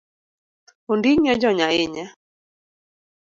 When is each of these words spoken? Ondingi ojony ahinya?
Ondingi 0.91 1.27
ojony 1.33 1.59
ahinya? 1.67 2.05